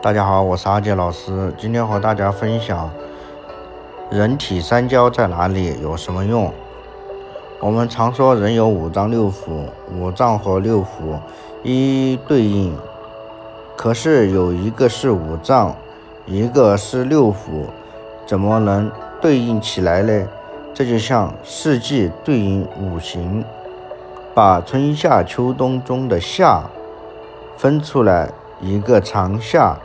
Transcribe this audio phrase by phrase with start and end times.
[0.00, 2.88] 大家好，我是阿杰老师，今天和大家分享
[4.08, 6.52] 人体三焦在哪里，有什么用？
[7.58, 11.18] 我们常说人有五脏六腑，五脏和六腑
[11.64, 12.76] 一一对应，
[13.76, 15.74] 可是有一个是五脏，
[16.26, 17.66] 一个是六腑，
[18.24, 18.88] 怎么能
[19.20, 20.28] 对应起来呢？
[20.72, 23.44] 这就像四季对应五行，
[24.32, 26.62] 把春夏秋冬中的夏
[27.56, 28.30] 分出来
[28.60, 29.76] 一个长夏。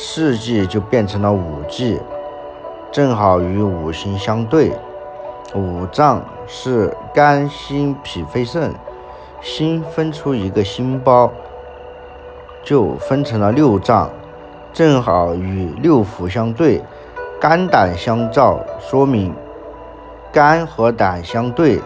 [0.00, 1.98] 四季就变成了五季，
[2.92, 4.72] 正好与五行相对。
[5.56, 8.72] 五脏是肝、心、脾、肺、肾，
[9.42, 11.32] 心分出一个心包，
[12.62, 14.08] 就分成了六脏，
[14.72, 16.80] 正好与六腑相对。
[17.40, 19.34] 肝胆相照，说明
[20.32, 21.82] 肝和胆相对。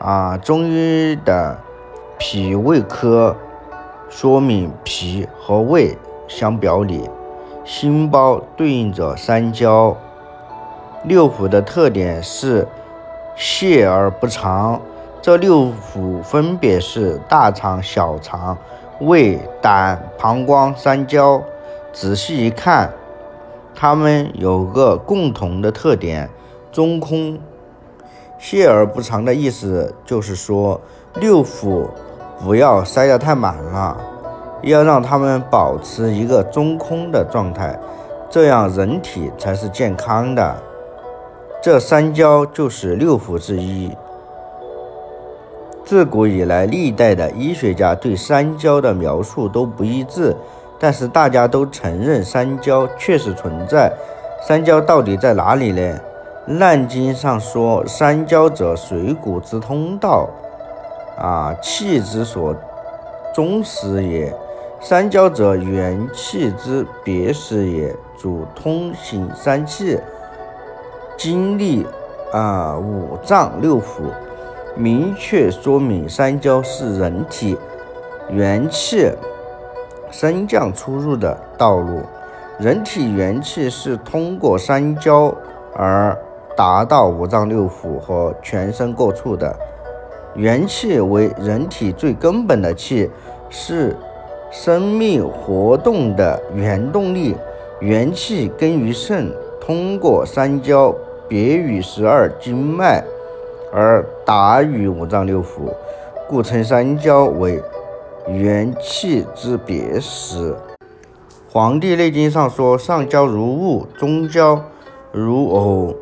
[0.00, 1.56] 啊，中医的
[2.18, 3.36] 脾胃科
[4.08, 5.96] 说明脾和胃。
[6.36, 7.08] 相表里，
[7.64, 9.96] 心包对应着三焦。
[11.04, 12.66] 六腑的特点是
[13.36, 14.80] 泄而不藏。
[15.22, 18.58] 这六腑分别是大肠、小肠、
[19.00, 21.40] 胃、胆、膀胱三焦。
[21.92, 22.90] 仔细一看，
[23.72, 26.28] 它们有个共同的特点：
[26.72, 27.38] 中空。
[28.38, 30.80] 泄而不藏的意思就是说，
[31.14, 31.86] 六腑
[32.42, 33.96] 不要塞得太满了。
[34.64, 37.78] 要让他们保持一个中空的状态，
[38.30, 40.56] 这样人体才是健康的。
[41.62, 43.90] 这三焦就是六腑之一。
[45.84, 50.34] 自古以来，历代的医学家对三焦的描述都不一致，
[50.78, 53.92] 但是大家都承认三焦确实存在。
[54.46, 55.80] 三焦到底在哪里呢？
[56.52, 60.28] 《难经》上说：“三焦者，水谷之通道，
[61.18, 62.54] 啊，气之所
[63.34, 64.30] 终始也。”
[64.86, 69.98] 三焦者，元气之别始也，主通行三气，
[71.16, 71.86] 经历
[72.30, 74.12] 啊五脏六腑，
[74.76, 77.56] 明确说明三焦是人体
[78.28, 79.10] 元气
[80.10, 82.02] 升降出入的道路。
[82.58, 85.34] 人体元气是通过三焦
[85.74, 86.14] 而
[86.54, 89.56] 达到五脏六腑和全身各处的。
[90.34, 93.10] 元气为人体最根本的气，
[93.48, 93.96] 是。
[94.56, 97.34] 生命活动的原动力，
[97.80, 99.28] 元气根于肾，
[99.60, 100.94] 通过三焦，
[101.28, 103.02] 别于十二经脉，
[103.72, 105.74] 而达于五脏六腑，
[106.28, 107.60] 故称三焦为
[108.28, 110.52] 元气之别时。
[111.50, 114.62] 《黄帝内经》上说：“上焦如雾，中焦
[115.10, 115.96] 如藕，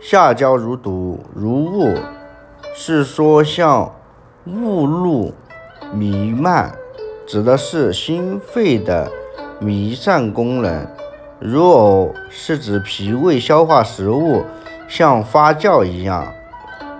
[0.00, 1.94] 下焦如毒，如雾。”
[2.74, 3.92] 是说像
[4.46, 5.30] 雾露
[5.94, 6.74] 弥漫。
[7.32, 9.10] 指的是心肺的
[9.58, 10.86] 弥散功能，
[11.40, 14.42] 如藕是指脾胃消化食物，
[14.86, 16.26] 像发酵一样；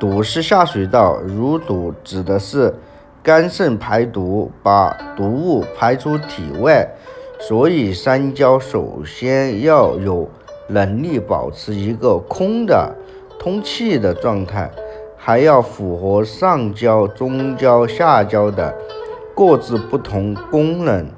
[0.00, 2.75] 堵是下水道，如堵指的是
[3.22, 6.88] 肝肾排毒，把毒物排出体外。
[7.38, 10.26] 所以三焦首先要有
[10.66, 12.91] 能力保持一个空的
[13.38, 14.70] 通气的状态，
[15.14, 18.75] 还要符合上焦、中焦、下焦的。
[19.34, 21.09] 各自不同功能。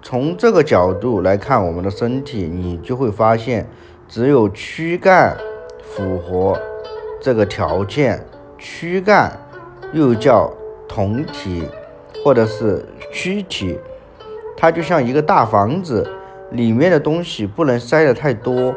[0.00, 3.68] 从这个角度来看，我们的身体，你就会发现，
[4.08, 5.36] 只有躯干
[5.82, 6.58] 符合
[7.20, 8.24] 这个条件。
[8.56, 9.38] 躯干
[9.92, 10.52] 又叫
[10.88, 11.64] 酮体，
[12.24, 13.78] 或者是躯体，
[14.56, 16.08] 它就像一个大房子，
[16.50, 18.74] 里面的东西不能塞得太多，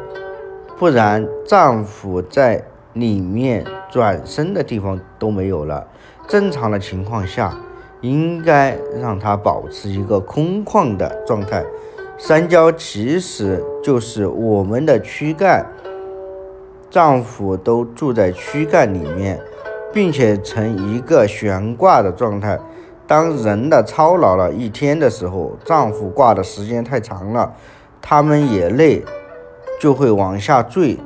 [0.78, 5.86] 不然脏腑在里面转身的地方都没有了。
[6.28, 7.56] 正常的情况下。
[8.02, 11.64] 应该让它保持一个空旷的状态。
[12.18, 15.66] 三焦其实就是我们的躯干，
[16.90, 19.40] 脏腑都住在躯干里面，
[19.92, 22.60] 并且呈一个悬挂的状态。
[23.06, 27.52] 当人的操劳了一天的时候，脏腑挂的时间太长了，
[28.00, 29.02] 他们也累，
[29.80, 30.96] 就会往下坠。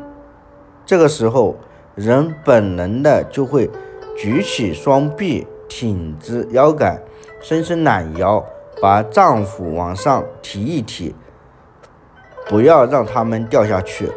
[0.85, 1.57] 这个时候，
[1.95, 3.71] 人本能的就会
[4.17, 5.47] 举起双臂。
[5.69, 7.03] 挺直腰杆，
[7.41, 8.45] 伸伸懒腰，
[8.81, 11.15] 把脏腑往上提一提，
[12.49, 14.11] 不要让它们掉下去。